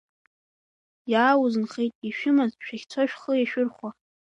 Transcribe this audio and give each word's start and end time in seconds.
Иаауз 1.11 1.53
нхеит, 1.63 1.95
ишәымаз, 2.09 2.51
шәахьцо 2.65 3.01
шәхы 3.09 3.33
иашәырхәа. 3.37 3.89